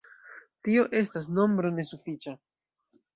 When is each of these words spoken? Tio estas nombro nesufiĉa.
Tio 0.67 0.85
estas 0.99 1.27
nombro 1.39 1.71
nesufiĉa. 1.75 2.33